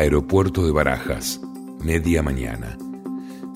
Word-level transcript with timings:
Aeropuerto 0.00 0.64
de 0.64 0.70
Barajas, 0.70 1.40
media 1.82 2.22
mañana. 2.22 2.78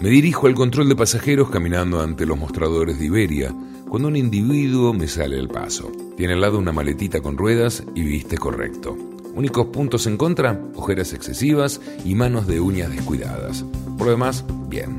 Me 0.01 0.09
dirijo 0.09 0.49
al 0.49 0.55
control 0.55 0.89
de 0.89 0.97
pasajeros 0.97 1.51
caminando 1.51 2.01
ante 2.01 2.27
los 2.27 2.37
mostradores 2.37 2.99
de 2.99 3.07
Iberia, 3.07 3.55
cuando 3.89 4.09
un 4.09 4.17
individuo 4.17 4.93
me 4.93 5.07
sale 5.07 5.39
al 5.39 5.47
paso. 5.47 5.93
Tiene 6.17 6.33
al 6.33 6.41
lado 6.41 6.59
una 6.59 6.73
maletita 6.73 7.21
con 7.21 7.39
ruedas 7.39 7.85
y 7.95 8.03
viste 8.03 8.39
correcto. 8.39 8.99
Únicos 9.37 9.67
puntos 9.67 10.09
en 10.09 10.17
contra, 10.17 10.61
ojeras 10.75 11.13
excesivas 11.13 11.81
y 12.05 12.17
manos 12.17 12.49
de 12.49 12.59
uñas 12.59 12.91
descuidadas. 12.91 13.65
Por 13.97 14.09
lo 14.09 14.11
demás, 14.11 14.45
bien. 14.69 14.97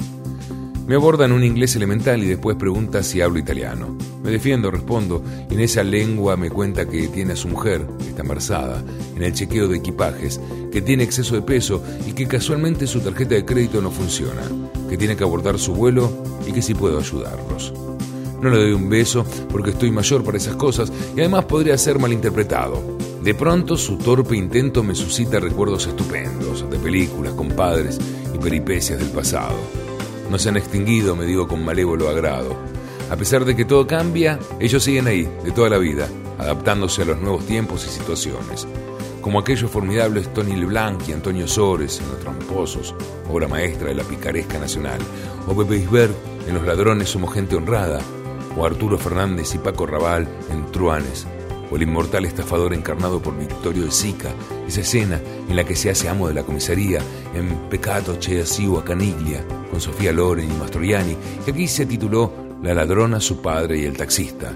Me 0.87 0.95
aborda 0.95 1.25
en 1.25 1.33
un 1.33 1.43
inglés 1.43 1.75
elemental 1.75 2.23
y 2.23 2.27
después 2.27 2.55
pregunta 2.55 3.03
si 3.03 3.19
hablo 3.19 3.37
italiano. 3.37 3.97
Me 4.23 4.31
defiendo, 4.31 4.71
respondo, 4.71 5.21
y 5.49 5.53
en 5.53 5.59
esa 5.59 5.83
lengua 5.83 6.37
me 6.37 6.49
cuenta 6.49 6.87
que 6.87 7.07
tiene 7.09 7.33
a 7.33 7.35
su 7.35 7.49
mujer, 7.49 7.85
que 7.99 8.09
está 8.09 8.21
embarazada, 8.21 8.83
en 9.15 9.21
el 9.21 9.33
chequeo 9.33 9.67
de 9.67 9.77
equipajes, 9.77 10.39
que 10.71 10.81
tiene 10.81 11.03
exceso 11.03 11.35
de 11.35 11.41
peso 11.41 11.83
y 12.07 12.13
que 12.13 12.27
casualmente 12.27 12.87
su 12.87 13.01
tarjeta 13.01 13.35
de 13.35 13.45
crédito 13.45 13.81
no 13.81 13.91
funciona, 13.91 14.41
que 14.89 14.97
tiene 14.97 15.17
que 15.17 15.23
abordar 15.23 15.59
su 15.59 15.73
vuelo 15.73 16.11
y 16.47 16.53
que 16.53 16.61
sí 16.61 16.73
puedo 16.73 16.99
ayudarlos. 16.99 17.73
No 18.41 18.49
le 18.49 18.57
doy 18.57 18.71
un 18.71 18.89
beso 18.89 19.25
porque 19.49 19.71
estoy 19.71 19.91
mayor 19.91 20.23
para 20.23 20.37
esas 20.37 20.55
cosas 20.55 20.91
y 21.15 21.19
además 21.19 21.45
podría 21.45 21.77
ser 21.77 21.99
malinterpretado. 21.99 22.81
De 23.21 23.33
pronto 23.33 23.77
su 23.77 23.97
torpe 23.97 24.35
intento 24.35 24.83
me 24.83 24.95
suscita 24.95 25.39
recuerdos 25.39 25.87
estupendos 25.87 26.69
de 26.69 26.77
películas, 26.79 27.33
compadres 27.33 27.99
y 28.33 28.37
peripecias 28.37 28.99
del 28.99 29.09
pasado 29.09 29.55
no 30.33 30.39
se 30.39 30.49
han 30.49 30.57
extinguido, 30.57 31.15
me 31.15 31.25
digo 31.25 31.47
con 31.47 31.63
malévolo 31.63 32.09
agrado. 32.09 32.57
A 33.09 33.15
pesar 33.15 33.45
de 33.45 33.55
que 33.55 33.65
todo 33.65 33.85
cambia, 33.85 34.39
ellos 34.59 34.83
siguen 34.83 35.07
ahí, 35.07 35.29
de 35.43 35.51
toda 35.51 35.69
la 35.69 35.77
vida, 35.77 36.07
adaptándose 36.39 37.03
a 37.03 37.05
los 37.05 37.19
nuevos 37.19 37.45
tiempos 37.45 37.85
y 37.85 37.89
situaciones. 37.89 38.67
Como 39.21 39.39
aquellos 39.39 39.71
formidables 39.71 40.33
Tony 40.33 40.55
LeBlanc 40.55 41.07
y 41.07 41.13
Antonio 41.13 41.47
Sores 41.47 41.99
en 41.99 42.09
Los 42.09 42.19
Tramposos, 42.19 42.95
obra 43.29 43.47
maestra 43.47 43.87
de 43.87 43.95
la 43.95 44.03
picaresca 44.03 44.59
nacional, 44.59 44.99
o 45.47 45.55
Pepe 45.55 45.77
Isbert 45.77 46.13
en 46.47 46.55
Los 46.55 46.65
Ladrones 46.65 47.09
Somos 47.09 47.33
Gente 47.33 47.55
Honrada, 47.55 48.01
o 48.57 48.65
Arturo 48.65 48.97
Fernández 48.97 49.53
y 49.55 49.59
Paco 49.59 49.85
Raval 49.85 50.27
en 50.51 50.69
Truanes, 50.71 51.25
o 51.71 51.75
el 51.75 51.83
inmortal 51.83 52.25
estafador 52.25 52.73
encarnado 52.73 53.21
por 53.21 53.37
Victorio 53.37 53.85
de 53.85 53.91
Sica, 53.91 54.29
esa 54.67 54.81
escena 54.81 55.21
en 55.47 55.55
la 55.55 55.63
que 55.63 55.75
se 55.75 55.89
hace 55.89 56.09
amo 56.09 56.27
de 56.27 56.33
la 56.33 56.43
comisaría 56.43 56.99
en 57.33 57.69
Peccato 57.69 58.17
Che 58.17 58.41
a 58.41 58.83
Caniglia, 58.83 59.45
con 59.71 59.79
Sofía 59.79 60.11
Loren 60.11 60.51
y 60.51 60.55
Mastroianni, 60.55 61.15
que 61.45 61.51
aquí 61.51 61.67
se 61.67 61.85
tituló 61.85 62.42
La 62.63 62.73
ladrona, 62.73 63.19
su 63.19 63.41
padre 63.41 63.79
y 63.79 63.83
el 63.83 63.97
taxista. 63.97 64.53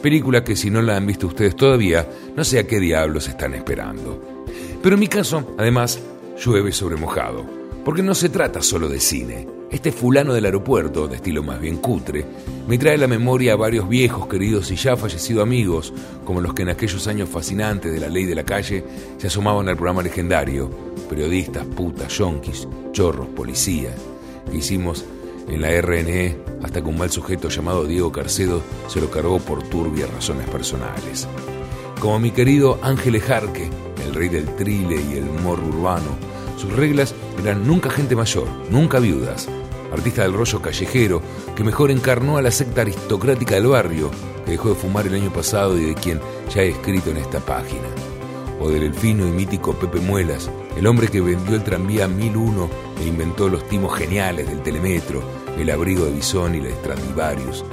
Película 0.00 0.42
que 0.42 0.56
si 0.56 0.70
no 0.70 0.80
la 0.80 0.96
han 0.96 1.06
visto 1.06 1.26
ustedes 1.26 1.54
todavía, 1.54 2.08
no 2.34 2.42
sé 2.42 2.58
a 2.58 2.66
qué 2.66 2.80
diablos 2.80 3.28
están 3.28 3.52
esperando. 3.52 4.44
Pero 4.82 4.94
en 4.94 5.00
mi 5.00 5.08
caso, 5.08 5.54
además, 5.58 6.00
llueve 6.42 6.72
sobre 6.72 6.96
mojado, 6.96 7.44
porque 7.84 8.02
no 8.02 8.14
se 8.14 8.30
trata 8.30 8.62
solo 8.62 8.88
de 8.88 8.98
cine. 8.98 9.46
Este 9.70 9.92
fulano 9.92 10.32
del 10.32 10.46
aeropuerto, 10.46 11.06
de 11.06 11.16
estilo 11.16 11.42
más 11.42 11.60
bien 11.60 11.76
cutre, 11.76 12.24
me 12.66 12.78
trae 12.78 12.94
a 12.94 12.98
la 12.98 13.06
memoria 13.06 13.52
a 13.52 13.56
varios 13.56 13.86
viejos, 13.90 14.26
queridos 14.26 14.70
y 14.70 14.76
ya 14.76 14.96
fallecidos 14.96 15.42
amigos, 15.42 15.92
como 16.24 16.40
los 16.40 16.54
que 16.54 16.62
en 16.62 16.70
aquellos 16.70 17.06
años 17.08 17.28
fascinantes 17.28 17.92
de 17.92 18.00
la 18.00 18.08
ley 18.08 18.24
de 18.24 18.36
la 18.36 18.44
calle 18.44 18.82
se 19.18 19.26
asomaban 19.26 19.68
al 19.68 19.76
programa 19.76 20.02
legendario, 20.02 20.70
periodistas, 21.10 21.66
putas, 21.66 22.10
yonkis, 22.16 22.66
chorros, 22.92 23.28
policía, 23.28 23.94
que 24.50 24.56
hicimos 24.56 25.04
en 25.48 25.60
la 25.60 25.80
RNE 25.80 26.36
hasta 26.62 26.80
que 26.82 26.88
un 26.88 26.98
mal 26.98 27.10
sujeto 27.10 27.48
llamado 27.48 27.86
Diego 27.86 28.12
Carcedo 28.12 28.62
se 28.88 29.00
lo 29.00 29.10
cargó 29.10 29.38
por 29.38 29.62
turbias 29.62 30.10
razones 30.10 30.48
personales. 30.48 31.26
Como 32.00 32.18
mi 32.18 32.30
querido 32.30 32.78
Ángel 32.82 33.16
Ejarque, 33.16 33.70
el 34.04 34.14
rey 34.14 34.28
del 34.28 34.46
trile 34.56 34.96
y 34.96 35.18
el 35.18 35.24
morro 35.24 35.66
urbano, 35.66 36.16
sus 36.56 36.72
reglas 36.74 37.14
eran 37.42 37.66
nunca 37.66 37.90
gente 37.90 38.16
mayor, 38.16 38.46
nunca 38.70 38.98
viudas, 38.98 39.48
artista 39.92 40.22
del 40.22 40.34
rollo 40.34 40.60
callejero, 40.62 41.22
que 41.56 41.64
mejor 41.64 41.90
encarnó 41.90 42.36
a 42.36 42.42
la 42.42 42.50
secta 42.50 42.82
aristocrática 42.82 43.54
del 43.54 43.68
barrio, 43.68 44.10
que 44.44 44.52
dejó 44.52 44.70
de 44.70 44.74
fumar 44.74 45.06
el 45.06 45.14
año 45.14 45.32
pasado 45.32 45.78
y 45.78 45.86
de 45.86 45.94
quien 45.94 46.20
ya 46.54 46.62
he 46.62 46.70
escrito 46.70 47.10
en 47.10 47.18
esta 47.18 47.40
página. 47.40 47.88
O 48.60 48.68
del 48.68 48.82
elfino 48.82 49.26
y 49.26 49.30
mítico 49.30 49.72
Pepe 49.72 50.00
Muelas, 50.00 50.50
el 50.76 50.86
hombre 50.86 51.08
que 51.08 51.20
vendió 51.20 51.56
el 51.56 51.64
tranvía 51.64 52.06
1001 52.06 52.68
e 53.00 53.06
inventó 53.06 53.48
los 53.48 53.66
timos 53.68 53.96
geniales 53.96 54.46
del 54.48 54.62
telemetro, 54.62 55.22
el 55.58 55.70
abrigo 55.70 56.04
de 56.04 56.12
Bisón 56.12 56.54
y 56.54 56.60
la 56.60 56.70
Stradivarius, 56.70 57.64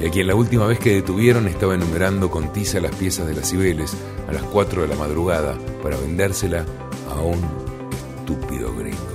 y 0.00 0.06
a 0.06 0.10
quien 0.10 0.26
la 0.26 0.34
última 0.34 0.66
vez 0.66 0.78
que 0.78 0.94
detuvieron 0.94 1.48
estaba 1.48 1.74
enumerando 1.74 2.30
con 2.30 2.52
tiza 2.52 2.80
las 2.80 2.94
piezas 2.94 3.26
de 3.26 3.34
las 3.34 3.50
Cibeles 3.50 3.96
a 4.28 4.32
las 4.32 4.42
4 4.42 4.82
de 4.82 4.88
la 4.88 4.96
madrugada 4.96 5.56
para 5.82 5.96
vendérsela 5.96 6.64
a 7.10 7.20
un 7.20 7.40
estúpido 8.18 8.74
gringo. 8.74 9.14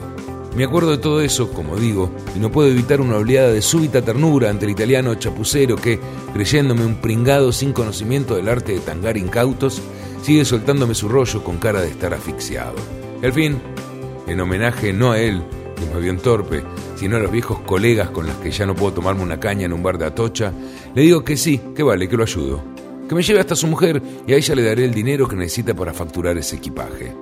Me 0.55 0.63
acuerdo 0.63 0.91
de 0.91 0.97
todo 0.97 1.21
eso, 1.21 1.51
como 1.51 1.75
digo, 1.75 2.09
y 2.35 2.39
no 2.39 2.51
puedo 2.51 2.69
evitar 2.69 3.01
una 3.01 3.17
oleada 3.17 3.51
de 3.51 3.61
súbita 3.61 4.01
ternura 4.01 4.49
ante 4.49 4.65
el 4.65 4.71
italiano 4.71 5.13
chapucero 5.15 5.75
que, 5.75 5.99
creyéndome 6.33 6.85
un 6.85 6.95
pringado 6.95 7.51
sin 7.51 7.71
conocimiento 7.71 8.35
del 8.35 8.49
arte 8.49 8.73
de 8.73 8.79
tangar 8.79 9.15
incautos, 9.15 9.81
sigue 10.21 10.45
soltándome 10.45 10.95
su 10.95 11.09
rollo 11.09 11.43
con 11.43 11.57
cara 11.57 11.81
de 11.81 11.89
estar 11.89 12.13
asfixiado. 12.13 12.75
Al 13.23 13.33
fin, 13.33 13.59
en 14.27 14.39
homenaje 14.39 14.93
no 14.93 15.11
a 15.11 15.19
él, 15.19 15.41
que 15.75 15.93
más 15.93 16.01
bien 16.01 16.17
torpe, 16.17 16.63
sino 16.95 17.17
a 17.17 17.19
los 17.19 17.31
viejos 17.31 17.59
colegas 17.59 18.09
con 18.09 18.27
los 18.27 18.35
que 18.37 18.51
ya 18.51 18.65
no 18.65 18.75
puedo 18.75 18.93
tomarme 18.93 19.23
una 19.23 19.39
caña 19.39 19.65
en 19.65 19.73
un 19.73 19.83
bar 19.83 19.97
de 19.97 20.05
Atocha, 20.05 20.51
le 20.93 21.01
digo 21.01 21.23
que 21.23 21.37
sí, 21.37 21.59
que 21.75 21.83
vale, 21.83 22.07
que 22.07 22.17
lo 22.17 22.23
ayudo. 22.23 22.61
Que 23.07 23.15
me 23.15 23.23
lleve 23.23 23.39
hasta 23.39 23.55
su 23.55 23.67
mujer 23.67 24.01
y 24.27 24.33
a 24.33 24.35
ella 24.35 24.55
le 24.55 24.63
daré 24.63 24.85
el 24.85 24.93
dinero 24.93 25.27
que 25.27 25.35
necesita 25.35 25.73
para 25.73 25.93
facturar 25.93 26.37
ese 26.37 26.57
equipaje. 26.57 27.13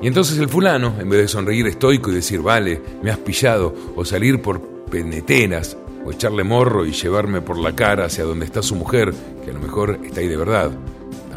Y 0.00 0.06
entonces 0.06 0.38
el 0.38 0.48
fulano, 0.48 0.94
en 1.00 1.08
vez 1.08 1.20
de 1.20 1.28
sonreír 1.28 1.66
estoico 1.66 2.10
y 2.10 2.14
decir, 2.14 2.40
vale, 2.40 2.80
me 3.02 3.10
has 3.10 3.18
pillado, 3.18 3.74
o 3.96 4.04
salir 4.04 4.40
por 4.40 4.60
peneteras, 4.90 5.76
o 6.04 6.10
echarle 6.12 6.44
morro 6.44 6.84
y 6.84 6.92
llevarme 6.92 7.40
por 7.40 7.58
la 7.58 7.74
cara 7.74 8.06
hacia 8.06 8.24
donde 8.24 8.44
está 8.44 8.62
su 8.62 8.74
mujer, 8.74 9.12
que 9.44 9.50
a 9.50 9.54
lo 9.54 9.60
mejor 9.60 9.98
está 10.04 10.20
ahí 10.20 10.28
de 10.28 10.36
verdad, 10.36 10.70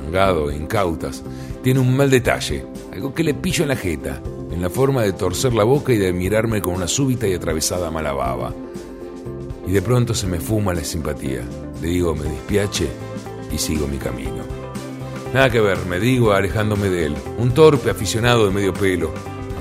tangado, 0.08 0.50
e 0.50 0.56
incautas, 0.56 1.22
tiene 1.64 1.80
un 1.80 1.96
mal 1.96 2.10
detalle, 2.10 2.66
algo 2.94 3.14
que 3.14 3.24
le 3.24 3.34
pillo 3.34 3.64
en 3.64 3.70
la 3.70 3.76
jeta, 3.76 4.22
en 4.52 4.62
la 4.62 4.70
forma 4.70 5.04
de 5.04 5.12
torcer 5.12 5.54
la 5.54 5.66
boca 5.66 5.92
y 5.92 5.98
de 5.98 6.14
mirarme 6.14 6.62
con 6.62 6.76
una 6.76 6.88
súbita 6.88 7.28
y 7.28 7.34
atravesada 7.34 7.92
mala 7.92 8.14
baba. 8.14 8.54
Y 9.68 9.72
de 9.72 9.82
pronto 9.82 10.14
se 10.14 10.28
me 10.28 10.40
fuma 10.40 10.74
la 10.74 10.84
simpatía. 10.84 11.42
Le 11.82 11.90
digo, 11.90 12.16
me 12.16 12.24
despiache 12.24 12.88
y 13.52 13.58
sigo 13.58 13.86
mi 13.88 13.98
camino. 13.98 14.44
Nada 15.34 15.50
que 15.50 15.60
ver, 15.60 15.78
me 15.90 16.00
digo 16.00 16.32
alejándome 16.32 16.90
de 16.90 17.08
él. 17.08 17.16
Un 17.38 17.52
torpe 17.52 17.90
aficionado 17.90 18.46
de 18.46 18.54
medio 18.54 18.74
pelo, 18.74 19.12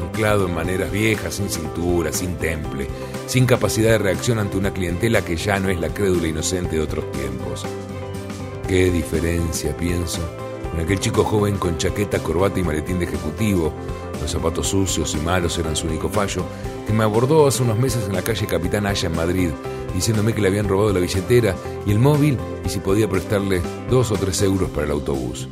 anclado 0.01 0.47
en 0.47 0.55
maneras 0.55 0.93
viejas, 0.93 1.35
sin 1.35 1.51
cintura, 1.51 2.13
sin 2.13 2.37
temple, 2.37 2.87
sin 3.27 3.47
capacidad 3.47 3.91
de 3.91 3.99
reacción 3.99 4.39
ante 4.39 4.57
una 4.57 4.73
clientela 4.73 5.25
que 5.25 5.37
ya 5.37 5.59
no 5.59 5.71
es 5.71 5.81
la 5.81 5.89
crédula 5.89 6.29
inocente 6.29 6.77
de 6.77 6.83
otros 6.83 7.11
tiempos. 7.11 7.67
Qué 8.69 8.91
diferencia, 8.91 9.77
pienso, 9.77 10.19
con 10.73 10.81
aquel 10.81 10.99
chico 10.99 11.23
joven 11.23 11.57
con 11.57 11.79
chaqueta, 11.79 12.19
corbata 12.19 12.59
y 12.59 12.65
maletín 12.65 12.99
de 12.99 13.05
ejecutivo, 13.05 13.73
los 14.21 14.29
zapatos 14.29 14.67
sucios 14.67 15.15
y 15.15 15.19
malos 15.19 15.57
eran 15.59 15.77
su 15.77 15.87
único 15.87 16.09
fallo, 16.09 16.45
que 16.85 16.93
me 16.93 17.05
abordó 17.05 17.47
hace 17.47 17.63
unos 17.63 17.79
meses 17.79 18.07
en 18.09 18.15
la 18.15 18.23
calle 18.23 18.45
Capitán 18.47 18.87
Aya 18.87 19.09
en 19.09 19.15
Madrid, 19.15 19.51
diciéndome 19.95 20.35
que 20.35 20.41
le 20.41 20.49
habían 20.49 20.69
robado 20.69 20.93
la 20.93 20.99
billetera 20.99 21.55
y 21.87 21.93
el 21.93 22.01
móvil 22.01 22.39
y 22.65 22.69
si 22.69 22.81
podía 22.81 23.09
prestarle 23.09 23.63
dos 23.89 24.11
o 24.11 24.17
tres 24.17 24.43
euros 24.43 24.69
para 24.71 24.87
el 24.87 24.91
autobús. 24.91 25.49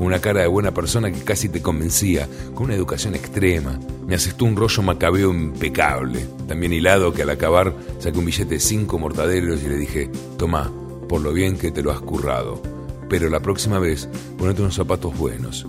una 0.00 0.20
cara 0.20 0.40
de 0.40 0.48
buena 0.48 0.74
persona 0.74 1.12
que 1.12 1.22
casi 1.22 1.48
te 1.48 1.62
convencía, 1.62 2.28
con 2.52 2.64
una 2.64 2.74
educación 2.74 3.14
extrema. 3.14 3.78
Me 4.06 4.16
asestó 4.16 4.44
un 4.44 4.56
rollo 4.56 4.82
macabeo 4.82 5.30
impecable, 5.30 6.26
también 6.48 6.72
hilado 6.72 7.14
que 7.14 7.22
al 7.22 7.30
acabar 7.30 7.72
saqué 8.00 8.18
un 8.18 8.26
billete 8.26 8.54
de 8.54 8.60
cinco 8.60 8.98
mortaderos 8.98 9.62
y 9.62 9.68
le 9.68 9.76
dije, 9.76 10.10
toma, 10.36 10.70
por 11.08 11.20
lo 11.20 11.32
bien 11.32 11.56
que 11.56 11.70
te 11.70 11.82
lo 11.82 11.90
has 11.90 12.00
currado, 12.00 12.62
pero 13.08 13.28
la 13.28 13.40
próxima 13.40 13.78
vez 13.78 14.08
ponete 14.38 14.62
unos 14.62 14.74
zapatos 14.74 15.16
buenos. 15.16 15.66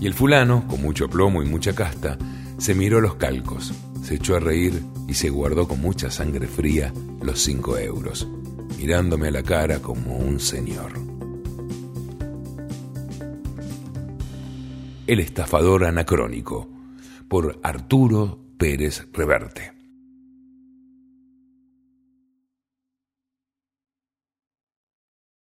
Y 0.00 0.06
el 0.06 0.14
fulano, 0.14 0.66
con 0.66 0.82
mucho 0.82 1.08
plomo 1.08 1.42
y 1.42 1.46
mucha 1.46 1.74
casta, 1.74 2.18
se 2.58 2.74
miró 2.74 3.00
los 3.00 3.16
calcos, 3.16 3.72
se 4.02 4.16
echó 4.16 4.36
a 4.36 4.40
reír 4.40 4.82
y 5.08 5.14
se 5.14 5.30
guardó 5.30 5.66
con 5.68 5.80
mucha 5.80 6.10
sangre 6.10 6.46
fría 6.46 6.92
los 7.20 7.40
cinco 7.40 7.78
euros, 7.78 8.28
mirándome 8.78 9.28
a 9.28 9.32
la 9.32 9.42
cara 9.42 9.80
como 9.80 10.16
un 10.16 10.40
señor. 10.40 10.92
El 15.06 15.20
estafador 15.20 15.84
anacrónico, 15.84 16.68
por 17.28 17.58
Arturo 17.62 18.38
Pérez 18.56 19.06
Reverte. 19.12 19.81